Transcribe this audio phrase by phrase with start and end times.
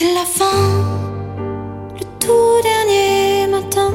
[0.00, 1.36] C'est la fin,
[1.94, 3.92] le tout dernier matin,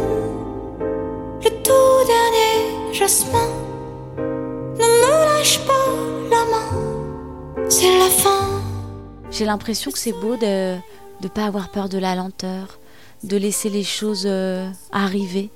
[1.42, 3.50] le tout dernier jasmin.
[4.15, 5.73] Ne me lâche pas
[6.29, 8.62] la main, c'est la fin.
[9.31, 10.76] J'ai l'impression que c'est beau de
[11.23, 12.78] ne pas avoir peur de la lenteur,
[13.24, 15.50] de laisser les choses euh, arriver.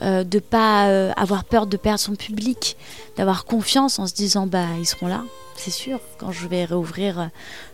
[0.00, 2.78] Euh, de pas euh, avoir peur de perdre son public,
[3.18, 5.24] d'avoir confiance en se disant bah ils seront là,
[5.56, 7.26] c'est sûr, quand je vais réouvrir euh,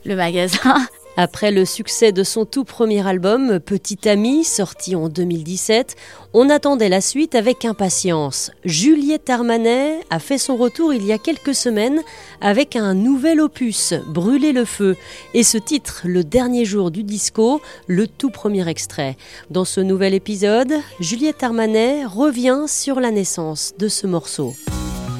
[0.04, 0.88] le magasin.
[1.18, 5.96] Après le succès de son tout premier album, Petit Ami, sorti en 2017,
[6.34, 8.50] on attendait la suite avec impatience.
[8.66, 12.02] Juliette Armanet a fait son retour il y a quelques semaines
[12.42, 14.94] avec un nouvel opus, Brûler le feu,
[15.32, 19.16] et ce titre, Le dernier jour du disco, le tout premier extrait.
[19.50, 24.54] Dans ce nouvel épisode, Juliette Armanet revient sur la naissance de ce morceau.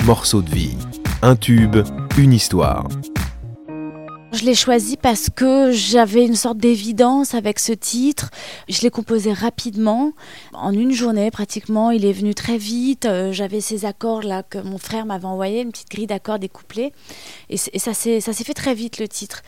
[0.04, 0.76] Morceau de vie,
[1.22, 1.78] un tube,
[2.18, 2.86] une histoire.
[4.32, 8.30] Je l'ai choisi parce que j'avais une sorte d'évidence avec ce titre.
[8.68, 10.12] Je l'ai composé rapidement,
[10.52, 11.92] en une journée pratiquement.
[11.92, 13.06] Il est venu très vite.
[13.06, 16.92] Euh, j'avais ces accords là que mon frère m'avait envoyé, une petite grille d'accords découplés.
[17.50, 19.42] Et, ça s'est fait très vite le titre.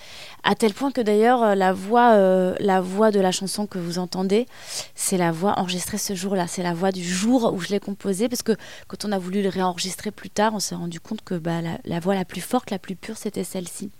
[0.44, 3.78] À tel point que d'ailleurs euh, la voix, euh, la voix de la chanson que
[3.78, 4.46] vous entendez,
[4.94, 6.46] c'est la voix enregistrée ce jour-là.
[6.46, 8.28] C'est la voix du jour où je l'ai composée.
[8.28, 8.52] Parce que
[8.86, 12.00] quand on a voulu le réenregistrer plus tard, on s'est rendu compte que bah, la
[12.00, 13.90] voix la plus forte, la plus pure, c'était celle-ci.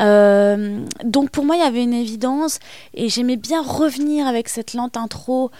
[0.00, 2.58] Euh, donc pour moi, il y avait une évidence
[2.94, 5.50] et j'aimais bien revenir avec cette lente intro,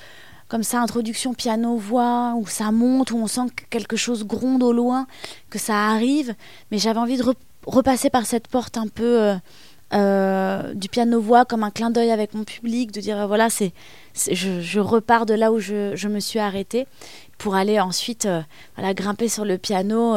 [0.49, 4.73] comme ça, introduction piano-voix, où ça monte, où on sent que quelque chose gronde au
[4.73, 5.07] loin,
[5.51, 6.35] que ça arrive.
[6.71, 7.25] Mais j'avais envie de
[7.67, 9.35] repasser par cette porte un peu euh,
[9.95, 13.73] euh, du piano-voix, comme un clin d'œil avec mon public, de dire voilà, c'est,
[14.31, 16.87] je, je, repars de là où je, je me suis arrêtée
[17.37, 18.29] pour aller ensuite
[18.77, 20.17] voilà, grimper sur le piano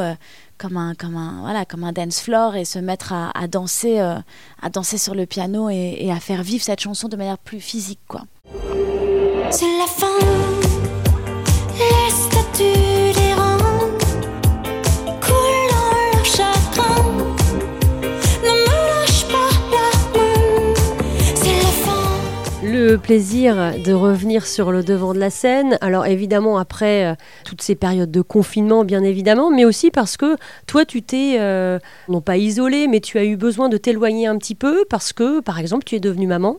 [0.62, 4.20] comme un, comme un, voilà, comme dance floor et se mettre à, danser, euh,
[4.62, 8.02] à danser sur le piano et, à faire vivre cette chanson de manière plus physique,
[8.08, 8.22] quoi.
[9.50, 10.08] C'est la fin,
[22.98, 25.78] Plaisir de revenir sur le devant de la scène.
[25.80, 27.16] Alors évidemment après euh,
[27.46, 30.36] toutes ces périodes de confinement, bien évidemment, mais aussi parce que
[30.68, 31.80] toi tu t'es euh,
[32.10, 35.40] non pas isolé, mais tu as eu besoin de t'éloigner un petit peu parce que
[35.40, 36.58] par exemple tu es devenue maman.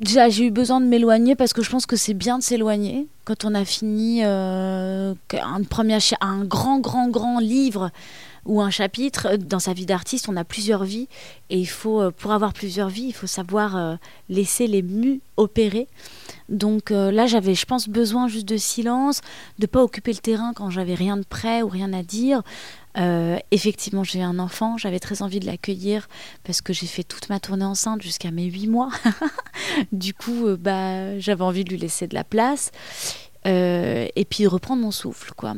[0.00, 3.06] Déjà, j'ai eu besoin de m'éloigner parce que je pense que c'est bien de s'éloigner
[3.24, 7.90] quand on a fini euh, un, premier, un grand, grand, grand livre
[8.46, 9.36] ou un chapitre.
[9.36, 11.08] Dans sa vie d'artiste, on a plusieurs vies
[11.50, 13.96] et il faut, euh, pour avoir plusieurs vies, il faut savoir euh,
[14.28, 15.88] laisser les mus opérer.
[16.48, 19.20] Donc euh, là, j'avais, je pense, besoin juste de silence,
[19.58, 22.42] de pas occuper le terrain quand j'avais rien de prêt ou rien à dire.
[22.98, 26.08] Euh, effectivement, j'ai un enfant, j'avais très envie de l'accueillir
[26.44, 28.90] parce que j'ai fait toute ma tournée enceinte jusqu'à mes 8 mois.
[29.92, 32.70] du coup, euh, bah, j'avais envie de lui laisser de la place
[33.46, 35.32] euh, et puis reprendre mon souffle.
[35.36, 35.54] quoi.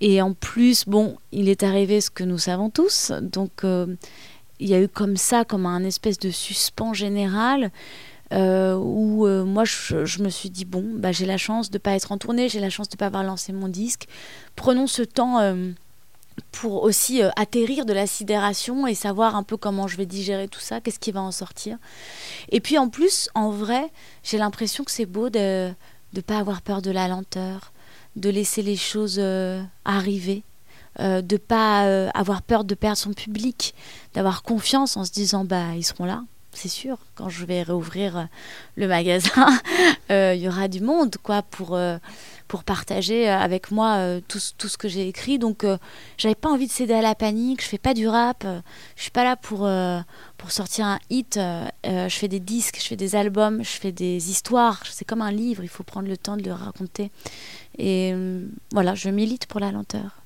[0.00, 3.86] Et en plus, bon, il est arrivé ce que nous savons tous, donc euh,
[4.58, 7.70] il y a eu comme ça, comme un espèce de suspens général.
[8.32, 11.96] Euh, où euh, moi je, me suis dit bon bah j'ai la chance de pas
[11.96, 14.06] être en tournée j'ai la chance de pas avoir lancé mon disque
[14.54, 15.40] prenons ce temps
[16.52, 20.60] pour aussi atterrir de la sidération et savoir un peu comment je vais digérer tout
[20.60, 21.78] ça, qu'est-ce qui va en sortir.
[22.50, 23.90] Et puis en plus, en vrai,
[24.22, 25.72] j'ai l'impression que c'est beau de
[26.14, 27.72] ne pas avoir peur de la lenteur,
[28.16, 30.42] de laisser les choses euh, arriver,
[30.98, 33.74] euh, de pas euh, avoir peur de perdre son public,
[34.14, 36.24] d'avoir confiance en se disant bah ils seront là.
[36.52, 38.26] C'est sûr, quand je vais réouvrir
[38.74, 39.48] le magasin,
[40.10, 41.78] il y aura du monde quoi pour
[42.50, 45.38] pour partager avec moi euh, tout, tout, ce que j'ai écrit.
[45.38, 45.78] Donc, euh,
[46.18, 47.62] j'avais pas envie de céder à la panique.
[47.62, 48.42] Je fais pas du rap.
[48.44, 48.60] Euh,
[48.96, 49.68] je suis pas là pour,
[50.36, 51.38] pour sortir un hit.
[51.84, 54.82] je fais des disques, je fais des albums, je fais des histoires.
[54.90, 55.62] C'est comme un livre.
[55.62, 57.12] Il faut prendre le temps de le raconter.
[57.78, 58.12] Et
[58.72, 60.20] voilà, je milite pour la lenteur.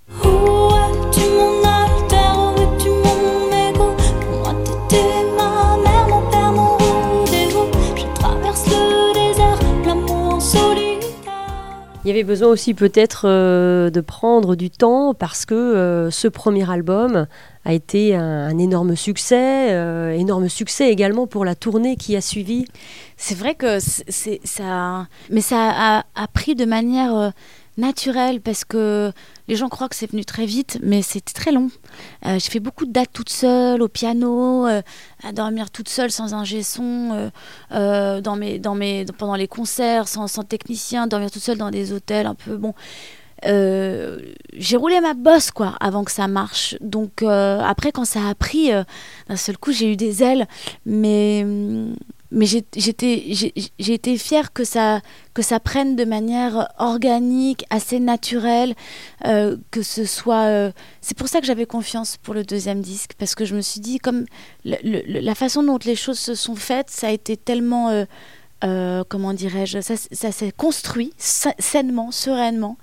[12.04, 16.28] Il y avait besoin aussi peut-être euh, de prendre du temps parce que euh, ce
[16.28, 17.26] premier album
[17.64, 22.66] a été un, énorme succès, euh, énorme succès également pour la tournée qui a suivi.
[23.16, 27.32] C'est vrai que c'est ça, mais ça a pris de manière
[27.76, 29.12] naturelle parce que
[29.48, 31.70] les gens croient que c'est venu très vite, mais c'était très long.
[32.26, 34.82] Euh, je fais beaucoup de dates toute seule, au piano, euh,
[35.22, 37.30] à dormir toute seule sans ingé son,
[37.72, 41.70] euh, dans mes, dans mes, pendant les concerts, sans, sans technicien, dormir toute seule dans
[41.70, 42.74] des hôtels un peu bon.
[43.46, 46.76] J'ai roulé ma bosse quoi avant que ça marche.
[46.80, 50.46] Donc après quand ça a pris, d'un seul coup j'ai eu des ailes,
[50.86, 51.44] mais
[52.34, 53.22] mais j'étais
[53.78, 55.00] j'ai été fière que ça
[55.32, 58.74] que ça prenne de manière organique, assez naturelle,
[59.24, 60.44] euh, que ce soit.
[60.44, 63.62] euh, c'est pour ça que j'avais confiance pour le deuxième disque parce que je me
[63.62, 64.26] suis dit comme
[64.64, 67.88] la façon dont les choses se sont faites, ça a été tellement
[68.64, 69.96] euh, comment dirais-je, ça,
[70.32, 72.78] s'est construit sa- sainement, sereinement.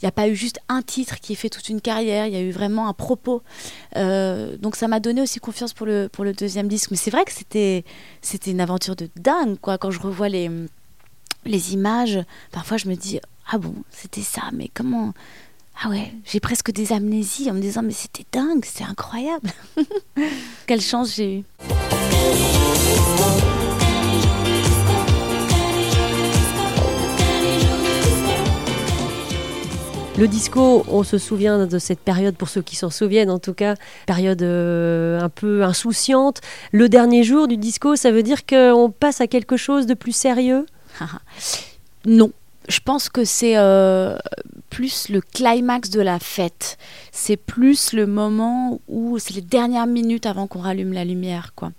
[0.00, 2.32] Il n'y a pas eu juste un titre qui ait fait toute une carrière, il
[2.32, 3.42] y a eu vraiment un propos.
[3.96, 6.90] Euh, donc ça m'a donné aussi confiance pour le, pour le deuxième disque.
[6.92, 7.84] Mais c'est vrai que c'était,
[8.22, 9.76] c'était une aventure de dingue, quoi.
[9.76, 10.50] Quand je revois les,
[11.44, 12.20] les images,
[12.52, 13.18] parfois je me dis,
[13.50, 15.12] ah bon, c'était ça, mais comment...
[15.80, 19.50] Ah ouais, j'ai presque des amnésies en me disant, mais c'était dingue, c'est incroyable.
[20.66, 22.57] Quelle chance j'ai eue.
[30.18, 33.54] Le disco, on se souvient de cette période, pour ceux qui s'en souviennent en tout
[33.54, 36.40] cas, période euh, un peu insouciante.
[36.72, 40.12] Le dernier jour du disco, ça veut dire qu'on passe à quelque chose de plus
[40.12, 40.66] sérieux?
[42.04, 42.30] Non.
[42.68, 44.16] Je pense que c'est euh,
[44.70, 46.78] plus le climax de la fête.
[47.12, 51.72] C'est plus le moment où c'est les dernières minutes avant qu'on rallume la lumière, quoi.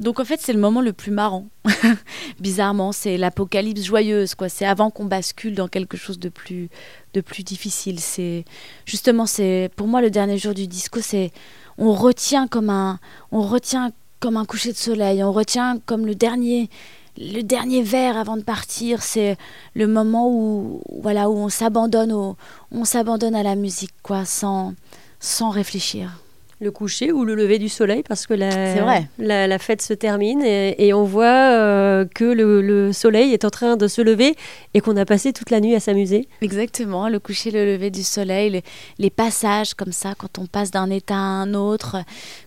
[0.00, 1.46] Donc en fait, c'est le moment le plus marrant.
[2.40, 4.48] Bizarrement, c'est l'apocalypse joyeuse, quoi.
[4.48, 6.70] C'est avant qu'on bascule dans quelque chose de plus,
[7.12, 8.00] de plus difficile.
[8.00, 8.46] C'est
[8.86, 11.32] justement, c'est pour moi le dernier jour du disco, c'est
[11.76, 12.98] on retient comme un,
[13.30, 16.70] on retient comme un coucher de soleil, on retient comme le dernier,
[17.18, 19.02] le dernier verre avant de partir.
[19.02, 19.36] C'est
[19.74, 22.38] le moment où, voilà, où on s'abandonne au,
[22.72, 24.72] on s'abandonne à la musique, quoi, sans,
[25.20, 26.22] sans réfléchir.
[26.62, 29.08] Le coucher ou le lever du soleil, parce que la, C'est vrai.
[29.18, 33.46] la, la fête se termine et, et on voit euh, que le, le soleil est
[33.46, 34.34] en train de se lever
[34.74, 36.28] et qu'on a passé toute la nuit à s'amuser.
[36.42, 38.62] Exactement, le coucher, le lever du soleil, les,
[38.98, 41.96] les passages comme ça, quand on passe d'un état à un autre,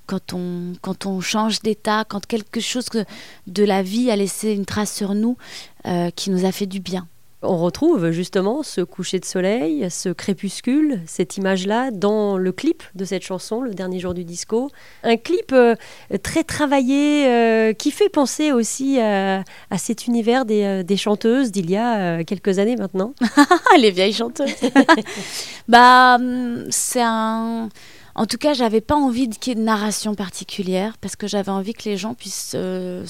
[0.05, 2.85] quand on, quand on change d'état, quand quelque chose
[3.47, 5.37] de la vie a laissé une trace sur nous
[5.87, 7.07] euh, qui nous a fait du bien.
[7.43, 13.03] On retrouve justement ce coucher de soleil, ce crépuscule, cette image-là dans le clip de
[13.03, 14.69] cette chanson, Le dernier jour du disco.
[15.03, 15.75] Un clip euh,
[16.23, 19.43] très travaillé euh, qui fait penser aussi à,
[19.77, 23.13] cet univers des, euh, des chanteuses d'il y a quelques années maintenant.
[23.77, 24.55] Les vieilles chanteuses.
[25.67, 27.69] bah, hum, c'est un.
[28.15, 31.49] En tout cas, j'avais pas envie qu'il y ait de narration particulière parce que j'avais
[31.51, 33.03] envie que les gens puissent euh,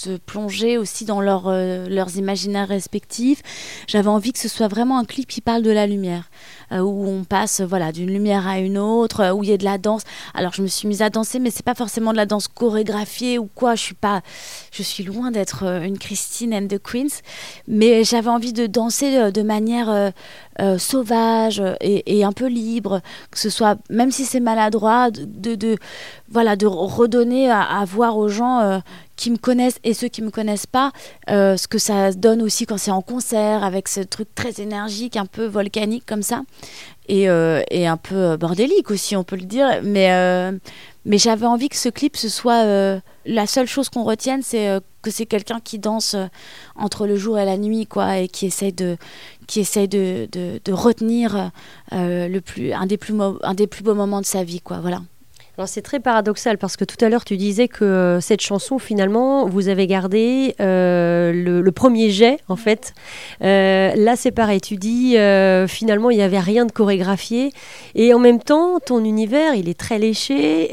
[0.00, 3.42] se plonger aussi dans leur, euh, leurs imaginaires respectifs.
[3.86, 6.30] J'avais envie que ce soit vraiment un clip qui parle de la lumière,
[6.72, 9.58] euh, où on passe voilà d'une lumière à une autre, euh, où il y a
[9.58, 10.02] de la danse.
[10.32, 13.38] Alors je me suis mise à danser, mais c'est pas forcément de la danse chorégraphiée
[13.38, 13.74] ou quoi.
[13.74, 14.22] Je suis pas,
[14.72, 17.20] je suis loin d'être euh, une Christine and the Queens,
[17.68, 20.12] mais j'avais envie de danser euh, de manière
[20.60, 25.76] euh, sauvage et, un peu libre, que ce soit, même si c'est maladroit, de,
[26.28, 28.78] voilà, de redonner à, voir aux gens euh,
[29.16, 30.92] qui me connaissent et ceux qui me connaissent pas,
[31.30, 35.16] euh, ce que ça donne aussi quand c'est en concert, avec ce truc très énergique,
[35.16, 36.42] un peu volcanique comme ça,
[37.08, 39.80] et, et un peu bordélique aussi, on peut le dire.
[39.82, 40.52] Mais,
[41.04, 45.10] mais j'avais envie que ce clip, ce soit la seule chose qu'on retienne, c'est que
[45.10, 46.26] c'est quelqu'un qui danse euh,
[46.76, 48.96] entre le jour et la nuit, quoi, et qui essaye de,
[49.46, 51.50] qui essaye de, de, retenir
[51.92, 54.78] euh, le plus, un, des plus un des plus beaux moments de sa vie, quoi,
[54.80, 55.02] voilà.
[55.60, 58.78] Alors c'est très paradoxal parce que tout à l'heure tu disais que euh, cette chanson
[58.78, 62.94] finalement vous avez gardé euh, le, le premier jet en fait.
[63.42, 67.52] Euh, là c'est pareil, tu dis euh, finalement il n'y avait rien de chorégraphié
[67.94, 70.70] et en même temps ton univers il est très léché.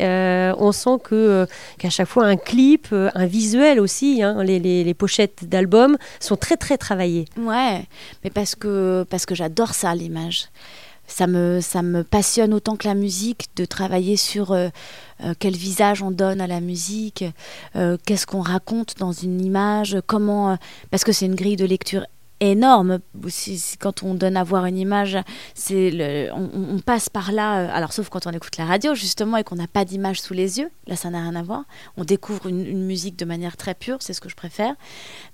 [0.57, 1.45] On sent que
[1.79, 6.37] qu'à chaque fois un clip, un visuel aussi, hein, les, les- les pochettes d'albums sont
[6.37, 7.25] très très travaillées.
[7.37, 7.81] Ouais,
[8.23, 10.45] mais parce que, parce que j'adore ça, l'image.
[11.07, 14.67] Ça me, ça me passionne autant que la musique de travailler sur euh,
[15.23, 17.23] euh, quel visage on donne à la musique,
[17.75, 20.57] euh, qu'est-ce qu'on raconte dans une image, comment.
[20.91, 22.05] parce que c'est une grille de lecture
[22.39, 22.99] énorme.
[23.79, 25.17] Quand on donne à voir une image,
[25.53, 27.59] c'est on, passe par là.
[27.59, 30.33] euh, alors, sauf quand on écoute la radio, justement, et qu'on n'a pas d'image sous
[30.33, 30.69] les yeux.
[30.87, 31.63] Là, ça n'a rien à voir.
[31.97, 34.75] On découvre une, musique de manière très pure, c'est ce que je préfère.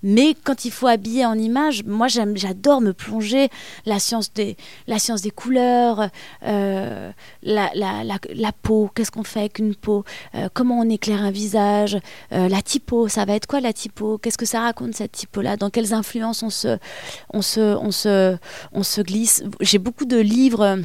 [0.02, 3.50] Mais quand il faut habiller en images, moi j'adore me plonger
[3.86, 4.56] la science des,
[4.88, 6.10] la science des couleurs,
[6.44, 7.12] euh,
[7.44, 10.04] la, la, la, la peau, qu'est-ce qu'on fait avec une peau,
[10.36, 11.98] euh, comment on éclaire un visage,
[12.32, 15.70] la typo, ça va être quoi la typo, qu'est-ce que ça raconte cette typo-là, dans
[15.70, 16.78] quelles influences on se,
[17.34, 18.38] on se, on se,
[18.72, 19.44] on se glisse.
[19.62, 20.80] J'ai beaucoup de livres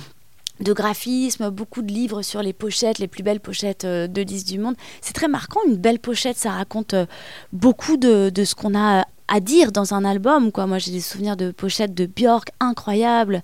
[0.61, 4.49] de graphisme, beaucoup de livres sur les pochettes, les plus belles pochettes euh, de disques
[4.49, 4.75] du monde.
[5.01, 7.07] C'est très marquant, une belle pochette, ça raconte euh,
[7.53, 10.51] beaucoup de, de ce qu'on a à dire dans un album.
[10.51, 10.67] Quoi.
[10.67, 13.43] Moi, j'ai des souvenirs de pochettes de Björk incroyables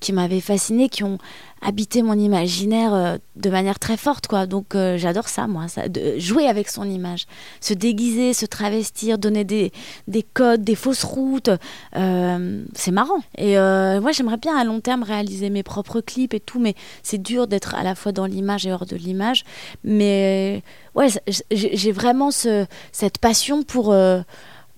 [0.00, 1.18] qui m'avaient fasciné, qui ont
[1.62, 4.26] habité mon imaginaire euh, de manière très forte.
[4.26, 4.46] Quoi.
[4.46, 7.26] Donc, euh, j'adore ça, moi, ça, de jouer avec son image,
[7.60, 9.72] se déguiser, se travestir, donner des,
[10.06, 11.50] des codes, des fausses routes.
[11.96, 13.20] Euh, c'est marrant.
[13.38, 17.20] Et moi, j'aimerais bien à long terme réaliser mes propres clips et tout, mais c'est
[17.20, 19.44] dur d'être à la fois dans l'image et hors de l'image.
[19.84, 20.62] Mais
[20.94, 21.08] ouais,
[21.50, 23.94] j'ai vraiment ce, cette passion pour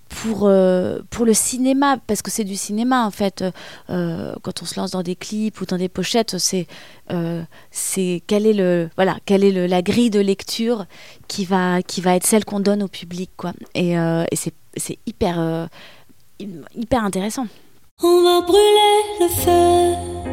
[0.08, 3.44] pour, euh, pour le cinéma, parce que c'est du cinéma en fait,
[3.90, 6.66] euh, quand on se lance dans des clips ou dans des pochettes, c'est
[7.10, 7.42] euh,
[8.26, 10.86] quelle est, le, voilà, quelle est le, la grille de lecture
[11.28, 13.30] qui va, qui va être celle qu'on donne au public.
[13.36, 13.52] Quoi.
[13.74, 14.36] Et, et
[14.76, 15.68] c'est hyper,
[16.40, 17.46] hyper intéressant.
[18.02, 20.28] On va brûler le feu.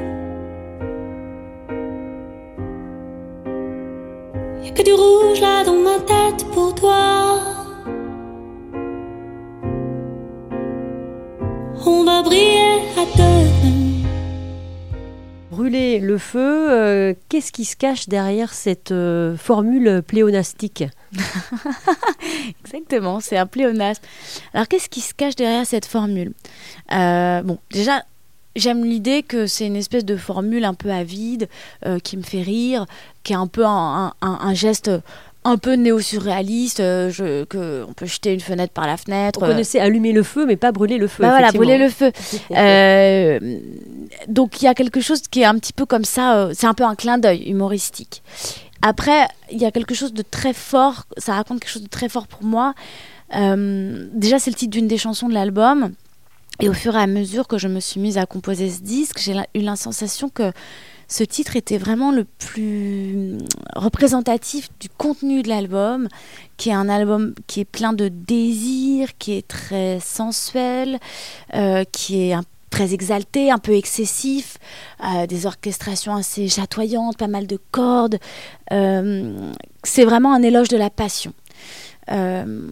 [4.64, 7.55] Y'a que du rouge là dans ma tête pour toi.
[11.86, 13.50] On va briller à deux.
[15.52, 20.84] Brûler le feu, euh, qu'est-ce qui se cache derrière cette euh, formule pléonastique?
[22.66, 24.04] Exactement, c'est un pléonasme.
[24.54, 26.34] Alors qu'est-ce qui se cache derrière cette formule?
[26.92, 28.04] Euh, Bon, déjà,
[28.56, 31.48] j'aime l'idée que c'est une espèce de formule un peu avide,
[32.04, 32.86] qui me fait rire,
[33.24, 34.92] qui est un peu un, un geste
[35.46, 39.40] un peu néo-surréaliste, euh, que on peut jeter une fenêtre par la fenêtre.
[39.42, 41.22] On connaissait allumer le feu, mais pas brûler le feu.
[41.22, 42.12] Bah voilà, brûler le feu.
[42.52, 43.40] Euh,
[44.28, 46.66] donc il y a quelque chose qui est un petit peu comme ça, euh, c'est
[46.66, 48.24] un peu un clin d'œil humoristique.
[48.82, 52.10] Après, il y a quelque chose de très fort, ça raconte quelque chose de très
[52.10, 52.74] fort pour moi.
[53.32, 55.92] déjà, c'est le titre d'une des chansons de l'album.
[56.62, 59.20] Et au fur et à mesure que je me suis mise à composer ce disque,
[59.20, 60.54] j'ai eu la sensation que
[61.08, 63.38] ce titre était vraiment le plus
[63.76, 66.08] représentatif du contenu de l'album,
[66.58, 71.00] qui est un album qui est plein de désir, qui est très sensuel,
[71.54, 72.36] euh, qui est
[72.70, 74.58] très exalté, un peu excessif,
[75.02, 78.20] euh, des orchestrations assez chatoyantes, pas mal de cordes.
[78.74, 79.52] Euh,
[79.84, 81.34] c'est vraiment un éloge de la passion.
[82.12, 82.68] Euh,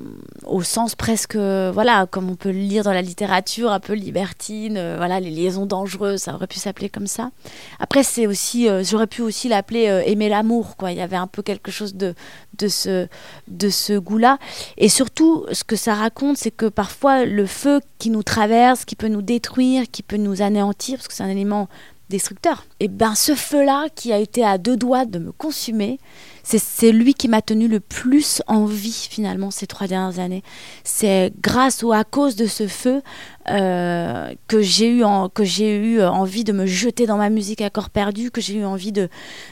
[0.46, 4.78] au sens presque, voilà, comme on peut le lire dans la littérature, un peu libertine,
[4.78, 7.32] euh, voilà, les liaisons dangereuses, ça aurait pu s'appeler comme ça.
[7.80, 10.92] Après, c'est aussi, euh, j'aurais pu aussi l'appeler aimer l'amour, quoi.
[10.92, 12.14] Il y avait un peu quelque chose de,
[12.60, 13.08] de ce,
[13.48, 14.38] de ce goût-là.
[14.78, 18.96] Et surtout, ce que ça raconte, c'est que parfois, le feu qui nous traverse, qui
[18.96, 21.70] peut nous détruire, qui peut nous anéantir, parce que c'est un élément
[22.10, 26.00] destructeur, et ben ce feu-là qui a été à deux doigts de me consumer,
[26.44, 30.44] c'est lui qui m'a tenu le plus en vie finalement ces trois dernières années.
[30.84, 33.02] C'est grâce ou à cause de ce feu
[33.50, 37.90] euh, que j'ai eu, eu euh, envie de me jeter dans ma musique à corps
[37.90, 39.10] perdu, que j'ai eu envie de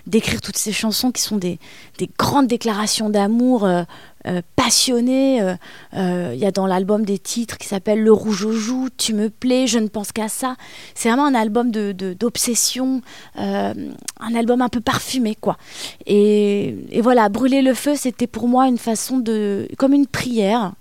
[0.08, 1.60] d'écrire toutes ces chansons qui sont des,
[1.98, 3.84] des grandes déclarations d'amour euh,
[4.56, 5.40] passionnées.
[5.94, 9.30] Il y a dans l'album des titres qui s'appellent Le rouge aux joues, Tu me
[9.30, 10.56] plais, Je ne pense qu'à ça.
[10.94, 13.02] C'est vraiment un album de, d'obsession,
[13.36, 15.58] un album un peu parfumé quoi.
[16.06, 20.74] Et et voilà, brûler le feu, c'était pour moi une façon de, comme une prière.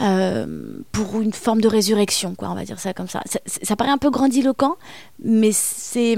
[0.00, 3.22] Euh, pour une forme de résurrection, quoi, on va dire ça comme ça.
[3.46, 4.76] Ça, paraît un peu grandiloquent,
[5.22, 6.16] mais c'est,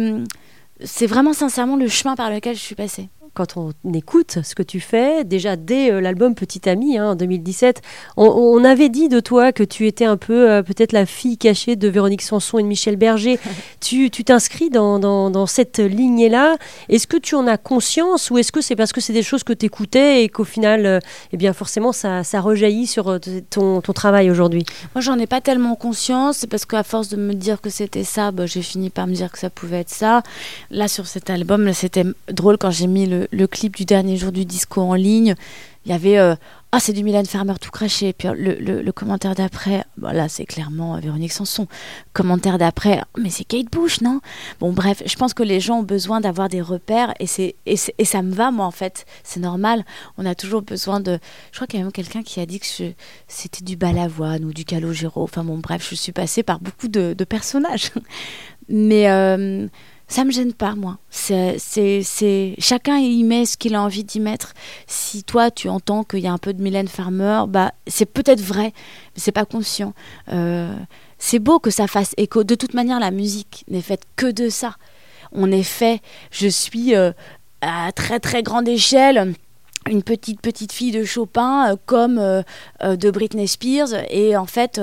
[0.83, 4.63] c'est vraiment sincèrement le chemin par lequel je suis passée quand on écoute ce que
[4.63, 7.83] tu fais, déjà dès euh, l'album Petit Ami hein, en 2017,
[8.17, 11.77] on, avait dit de toi que tu étais un peu euh, peut-être la fille cachée
[11.77, 13.39] de Véronique Sanson et de Michel Berger.
[13.81, 16.57] tu t'inscris dans, dans, cette lignée-là.
[16.89, 19.45] Est-ce que tu en as conscience ou est-ce que c'est parce que c'est des choses
[19.45, 20.99] que tu écoutais et qu'au final, euh,
[21.33, 24.65] eh bien forcément, ça, ça rejaillit sur ton, ton travail aujourd'hui?
[24.95, 26.39] Moi, j'en ai pas tellement conscience.
[26.39, 29.13] C'est parce qu'à force de me dire que c'était ça, bah, j'ai fini par me
[29.13, 30.23] dire que ça pouvait être ça.
[30.71, 34.33] Là, sur cet album, c'était drôle quand j'ai mis le, le, clip du dernier jour
[34.33, 35.35] du disco en ligne,
[35.85, 36.35] il y avait euh,
[36.73, 38.13] Ah, c'est du Mylène Farmer tout craché.
[38.13, 41.69] Puis le, commentaire d'après, là, c'est clairement Véronique Sanson.
[42.13, 44.21] Commentaire d'après, mais c'est Kate Bush, non?
[44.59, 47.77] Bon, bref, je pense que les gens ont besoin d'avoir des repères et, c'est, et,
[47.77, 49.07] ça me va, moi, en fait.
[49.23, 49.85] C'est normal.
[50.19, 51.19] On a toujours besoin de.
[51.53, 52.67] Je crois qu'il y a même quelqu'un qui a dit que
[53.29, 55.23] c'était du Balavoine ou du Calogero.
[55.23, 57.93] Enfin, bon, bref, je suis passée par beaucoup de, personnages.
[58.69, 59.09] mais.
[59.09, 59.69] Euh,
[60.09, 60.99] ça me gêne pas moi.
[61.11, 64.55] C'est, chacun y met ce qu'il a envie d'y mettre.
[64.87, 68.41] Si toi tu entends qu'il y a un peu de Mylène Farmer, bah c'est peut-être
[68.41, 69.95] vrai, mais c'est pas conscient.
[70.33, 70.75] Euh,
[71.19, 72.45] c'est beau que ça fasse écho.
[72.45, 74.77] De toute manière, la musique n'est faite que de ça.
[75.33, 76.01] On est fait.
[76.31, 77.11] Je suis euh,
[77.61, 79.35] à très très grande échelle
[79.89, 84.81] une petite petite fille de Chopin euh, comme de Britney Spears et en fait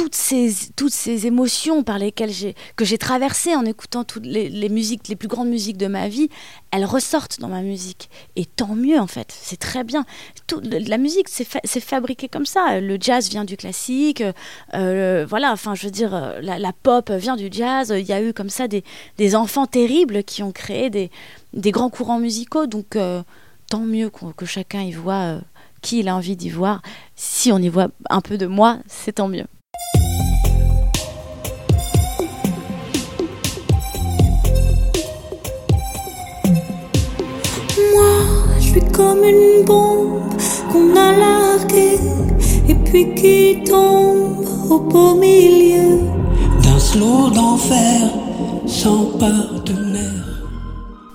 [0.00, 2.32] toutes ces, toutes ces émotions par lesquelles
[2.74, 6.30] que j'ai traversées en écoutant toutes les, musiques, les plus grandes musiques de ma vie,
[6.70, 8.08] elles ressortent dans ma musique.
[8.34, 9.30] Et tant mieux, en fait.
[9.30, 10.06] C'est très bien.
[10.46, 11.44] Tout, la musique, c'est,
[11.80, 12.80] fabriqué comme ça.
[12.80, 14.24] Le jazz vient du classique.
[14.72, 17.92] Euh, voilà, enfin, je veux dire, euh, la, pop vient du jazz.
[17.94, 18.82] Il y a eu comme ça des,
[19.18, 21.10] des enfants terribles qui ont créé des,
[21.52, 22.66] des grands courants musicaux.
[22.66, 23.22] Donc, euh,
[23.68, 25.40] tant mieux que chacun y voit
[25.82, 26.80] qui il a envie d'y voir.
[27.16, 29.44] Si on y voit un peu de moi, c'est tant mieux.
[38.58, 40.20] Je suis comme une bombe
[40.70, 41.98] qu'on a larguée
[42.68, 45.98] et puis qui tombe au beau milieu
[46.62, 48.12] d'un slow d'enfer
[48.66, 50.44] sans partenaire.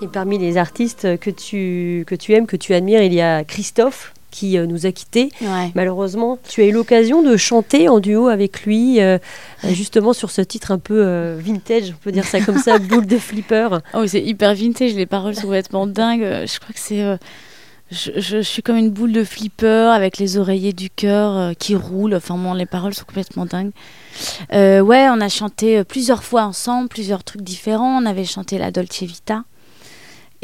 [0.02, 3.44] Et parmi les artistes que tu, que tu aimes, que tu admires, il y a
[3.46, 5.30] Christophe qui euh, nous a quittés.
[5.76, 9.18] Malheureusement, tu as eu l'occasion de chanter en duo avec lui, euh,
[9.64, 13.06] justement sur ce titre un peu euh, vintage, on peut dire ça comme ça, boule
[13.06, 13.70] de flipper.
[13.94, 16.46] Oh, c'est hyper vintage, les paroles sont complètement dingues.
[16.46, 17.18] Je crois que c'est.
[17.92, 22.16] Je, suis comme une boule de flipper avec les oreillers du cœur qui roulent.
[22.16, 23.72] Enfin, bon, les paroles sont complètement dingues.
[24.52, 28.02] ouais, on a chanté plusieurs fois ensemble, plusieurs trucs différents.
[28.02, 29.44] On avait chanté la Dolce Vita.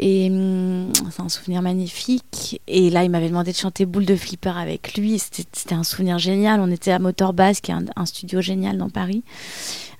[0.04, 2.60] Et hum, c'est un souvenir magnifique.
[2.66, 5.20] Et là, il m'avait demandé de chanter Boule de Flipper avec lui.
[5.20, 6.60] C'était un souvenir génial.
[6.60, 9.22] On était à Motor Bass, qui est un, studio génial dans Paris.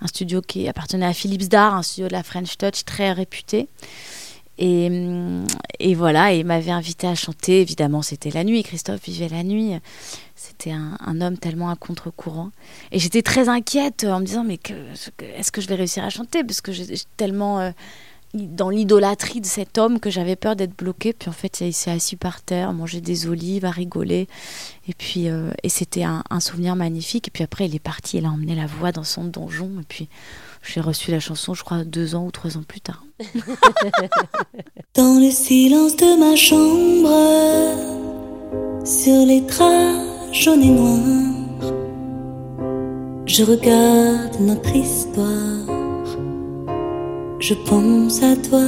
[0.01, 3.69] Un studio qui appartenait à Philips Dar, un studio de la French Touch très réputé.
[4.59, 5.47] Et, hum,
[5.95, 7.61] voilà, il m'avait invité à chanter.
[7.61, 8.65] Évidemment, c'était la nuit.
[8.65, 9.75] Christophe vivait la nuit.
[10.35, 12.51] C'était un, homme tellement à contre-courant.
[12.91, 14.59] Et j'étais très inquiète en me disant, mais
[15.39, 16.43] est-ce que je vais réussir à chanter?
[16.43, 17.61] Parce que j'ai tellement...
[17.61, 17.71] Euh,
[18.35, 21.13] dans l'idolâtrie de cet homme que j'avais peur d'être bloquée.
[21.13, 24.27] Puis en fait, il s'est assis par terre, manger des olives, à rigoler.
[24.89, 27.29] Et puis, euh, et c'était un, souvenir magnifique.
[27.29, 29.71] Et puis après, il est parti, il a emmené la voix dans son donjon.
[29.81, 30.09] Et puis,
[30.63, 33.05] j'ai reçu la chanson, je crois, deux ans ou trois ans plus tard.
[34.95, 37.11] dans le silence de ma chambre,
[38.85, 41.73] sur les draps jaunes et noirs,
[43.27, 45.82] je regarde notre histoire
[47.43, 48.61] je pense à toi.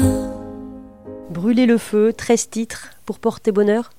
[1.31, 3.90] Brûler le feu, 13 titres pour porter bonheur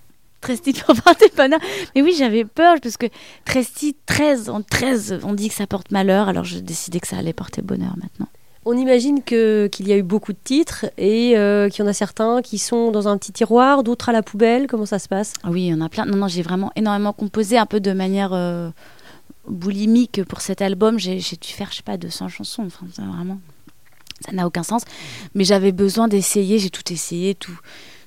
[0.42, 1.60] 13 titres pour porter bonheur.
[1.96, 3.06] Mais oui, j'avais peur parce que
[3.46, 7.08] 13 titres, 13, en 13, on dit que ça porte malheur, alors je décidais que
[7.08, 8.28] ça allait porter bonheur maintenant.
[8.66, 11.90] On imagine que, qu'il y a eu beaucoup de titres et euh, qu'il y en
[11.90, 14.68] a certains qui sont dans un petit tiroir, d'autres à la poubelle.
[14.68, 15.34] Comment ça se passe?
[15.44, 16.06] Ah Oui, il y en a plein.
[16.06, 18.70] Non, non, j'ai vraiment énormément composé, un peu de manière euh,
[19.48, 21.00] boulimique pour cet album.
[21.00, 22.64] J'ai, j'ai dû faire, je sais pas, 200 chansons.
[22.66, 23.40] Enfin, vraiment
[24.22, 24.84] ça n'a aucun sens.
[25.34, 27.58] Mais j'avais besoin d'essayer, j'ai tout essayé, tout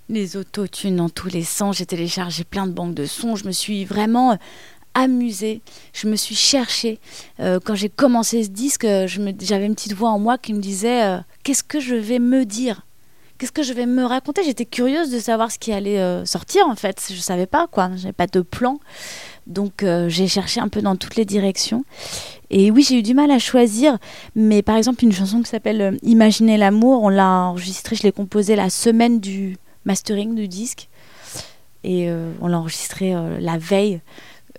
[0.09, 3.53] les autotunes dans tous les sens, j'ai téléchargé plein de banques de sons, je me
[3.53, 4.37] suis vraiment euh,
[4.95, 5.61] amusée,
[5.93, 6.99] je me suis cherchée.
[7.41, 11.05] Euh, quand j'ai commencé ce disque, j'avais une petite voix en moi qui me disait
[11.05, 12.83] euh, qu'est-ce que je vais me dire?
[13.37, 14.43] Qu'est-ce que je vais me raconter?
[14.43, 17.01] J'étais curieuse de savoir ce qui allait sortir en fait.
[17.09, 18.81] Je savais pas quoi, j'avais pas de plan.
[19.47, 21.85] Donc j'ai cherché un peu dans toutes les directions.
[22.51, 23.99] Et oui, j'ai eu du mal à choisir,
[24.35, 28.13] mais par exemple, une chanson qui s'appelle euh, Imaginer l'amour, on l'a enregistrée, je l'ai
[28.13, 30.89] composée la semaine du mastering du disque.
[31.85, 34.01] Et euh, on l'a enregistrée euh, la veille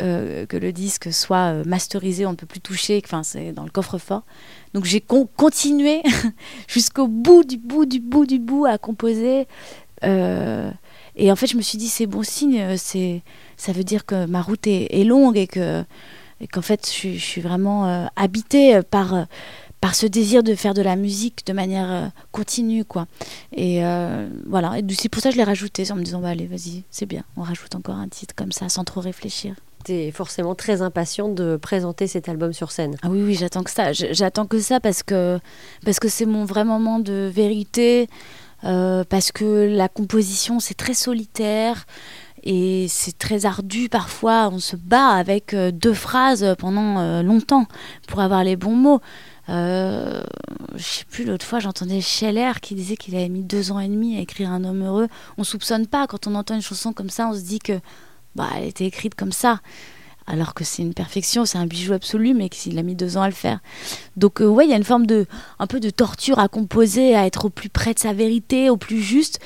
[0.02, 4.24] que le disque soit masterisé, on ne peut plus toucher, enfin, c'est dans le coffre-fort.
[4.74, 6.02] Donc j'ai continué
[6.70, 9.46] jusqu'au bout du bout du bout du bout à composer.
[10.02, 12.78] et en fait, je me suis dit, c'est bon signe,
[13.58, 15.84] ça veut dire que ma route est longue et que
[16.42, 19.24] et qu'en fait je, suis vraiment euh, habitée euh, par euh,
[19.82, 23.08] par ce désir de faire de la musique de manière continue quoi
[23.56, 23.82] et
[24.46, 26.84] voilà et c'est pour ça que je l'ai rajouté en me disant bah allez vas-y
[26.92, 30.54] c'est bien on rajoute encore un titre comme ça sans trop réfléchir tu es forcément
[30.54, 32.98] très impatiente de présenter cet album sur scène.
[33.02, 33.94] Ah oui, oui, j'attends que ça.
[33.94, 35.40] J'attends que ça parce que
[35.86, 38.10] parce que c'est mon vrai moment de vérité,
[38.62, 41.86] parce que la composition c'est très solitaire.
[42.44, 47.66] Et c'est très ardu parfois, on se bat avec euh, deux phrases pendant euh, longtemps
[48.08, 49.02] pour avoir les bons mots.
[49.50, 50.22] Euh,
[50.76, 53.88] je sais plus, l'autre fois j'entendais Scheller qui disait qu'il avait mis deux ans et
[53.88, 55.08] demi à écrire Un homme heureux.
[55.38, 57.80] On soupçonne pas, quand on entend une chanson comme ça, on se dit que
[58.36, 59.60] bah, elle était écrite comme ça.
[60.28, 63.24] Alors que c'est une perfection, c'est un bijou absolu, mais qu'il a mis deux ans
[63.24, 63.60] à le faire.
[64.16, 65.26] Donc, ouais, il y a une forme de,
[65.58, 68.78] un peu de torture à composer, à être au plus près de sa vérité, au
[68.78, 69.40] plus juste.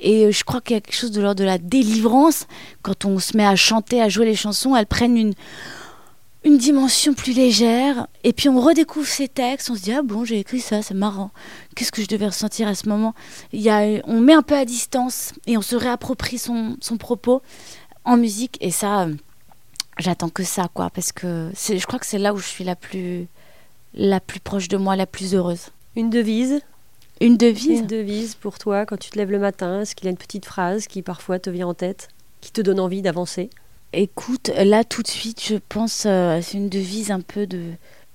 [0.00, 2.46] Et euh, je crois qu'il y a quelque chose de l'ordre de la délivrance.
[2.82, 5.34] Quand on se met à chanter, à jouer les chansons, elles prennent une,
[6.44, 8.06] une dimension plus légère.
[8.24, 10.94] Et puis on redécouvre ces textes, on se dit Ah bon, j'ai écrit ça, c'est
[10.94, 11.30] marrant.
[11.76, 13.14] Qu'est-ce que je devais ressentir à ce moment?
[13.52, 16.96] Il y a, On met un peu à distance et on se réapproprie son, son
[16.96, 17.42] propos
[18.04, 18.56] en musique.
[18.60, 19.06] Et ça,
[19.98, 22.76] j'attends que ça, quoi, parce que je crois que c'est là où je suis la
[22.76, 23.28] plus,
[23.94, 25.68] la plus proche de moi, la plus heureuse.
[25.96, 26.60] Une devise?
[27.20, 30.08] Une devise Une devise pour toi quand tu te lèves le matin Est-ce qu'il y
[30.08, 32.08] a une petite phrase qui parfois te vient en tête,
[32.40, 33.50] qui te donne envie d'avancer?
[33.92, 37.72] Écoute, là tout de suite, je pense, euh, c'est une devise un peu de,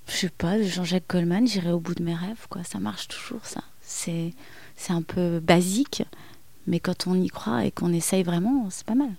[0.08, 1.48] je sais pas, de Jean-Jacques Goldman.
[1.48, 2.63] J'irai au bout de mes rêves, quoi.
[2.63, 3.62] Ça marche toujours, ça.
[3.82, 4.34] C'est,
[4.78, 6.04] c'est un peu basique,
[6.65, 9.12] mais quand on y croit et qu'on essaye vraiment, c'est pas mal.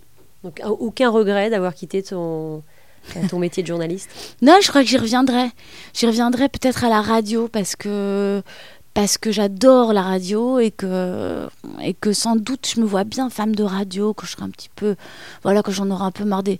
[0.44, 2.62] Donc aucun regret d'avoir quitté ton,
[3.16, 4.10] euh, ton métier de journaliste?
[4.42, 5.50] Non, je crois que j'y reviendrai.
[5.94, 8.42] J'y reviendrai peut-être à la radio parce que
[8.96, 11.46] parce que j'adore la radio et que
[12.00, 14.70] que sans doute je me vois bien femme de radio quand je serai un petit
[14.74, 14.96] peu
[15.42, 16.58] voilà j'en aurai un peu marre des,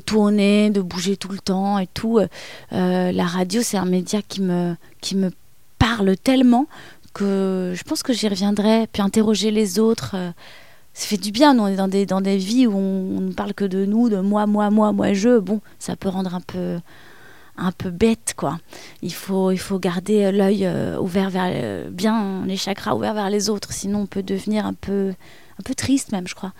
[0.00, 2.20] tournées de bouger tout le temps et tout.
[2.20, 5.30] Euh, la radio c'est un média qui me qui me
[5.78, 6.68] parle tellement
[7.12, 10.30] que je pense que j'y reviendrai puis interroger les autres euh,
[10.94, 11.52] ça fait du bien.
[11.52, 14.20] Nous on est dans des dans vies où on ne parle que de nous de
[14.20, 15.38] moi moi moi moi je.
[15.38, 16.78] Bon ça peut rendre un peu
[17.56, 18.58] un peu bête quoi.
[19.02, 23.30] Il faut il faut garder l'œil euh, ouvert vers euh, bien les chakras ouverts vers
[23.30, 25.12] les autres sinon on peut devenir un peu
[25.58, 26.52] un peu triste même je crois.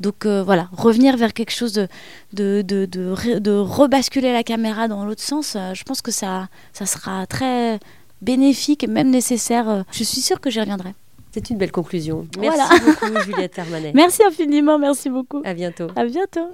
[0.00, 1.86] Donc euh, voilà, revenir vers quelque chose de
[2.32, 6.10] de, de, de, re- de rebasculer la caméra dans l'autre sens, euh, je pense que
[6.10, 7.78] ça ça sera très
[8.22, 9.68] bénéfique et même nécessaire.
[9.68, 10.94] euh, Je suis sûre que j'y reviendrai.
[11.32, 12.26] C'est une belle conclusion.
[12.40, 12.84] Merci Voilà.
[12.84, 13.92] beaucoup Juliette Hermanet.
[13.94, 15.42] Merci infiniment, merci beaucoup.
[15.44, 15.86] À bientôt.
[15.94, 16.48] À bientôt.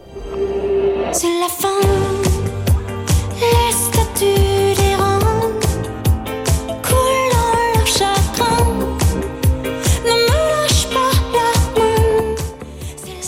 [1.13, 1.81] C'est la fin.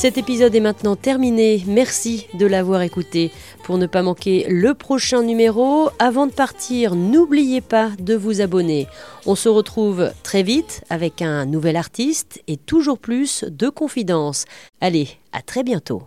[0.08, 1.64] Cet épisode est maintenant terminé.
[1.66, 3.32] Merci de l'avoir écouté.
[3.64, 8.86] Pour ne pas manquer le prochain numéro, avant de partir, n'oubliez pas de vous abonner.
[9.26, 14.46] On se retrouve très vite avec un nouvel artiste et toujours plus de confidences.
[14.80, 16.04] Allez, à très bientôt.